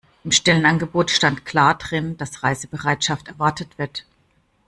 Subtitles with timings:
[0.23, 4.03] Im Stellenangebot stand klar drin, dass Reisebereitschaft erwartet wird.